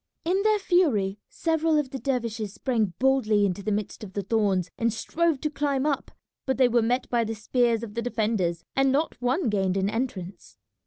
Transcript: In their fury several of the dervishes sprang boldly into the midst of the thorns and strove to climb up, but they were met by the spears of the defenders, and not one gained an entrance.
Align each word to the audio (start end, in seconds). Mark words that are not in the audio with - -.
In 0.25 0.41
their 0.41 0.57
fury 0.57 1.19
several 1.29 1.77
of 1.77 1.91
the 1.91 1.99
dervishes 1.99 2.55
sprang 2.55 2.93
boldly 2.97 3.45
into 3.45 3.61
the 3.61 3.71
midst 3.71 4.03
of 4.03 4.13
the 4.13 4.23
thorns 4.23 4.71
and 4.75 4.91
strove 4.91 5.39
to 5.41 5.49
climb 5.51 5.85
up, 5.85 6.09
but 6.47 6.57
they 6.57 6.67
were 6.67 6.81
met 6.81 7.07
by 7.11 7.23
the 7.23 7.35
spears 7.35 7.83
of 7.83 7.93
the 7.93 8.01
defenders, 8.01 8.63
and 8.75 8.91
not 8.91 9.21
one 9.21 9.47
gained 9.47 9.77
an 9.77 9.91
entrance. 9.91 10.57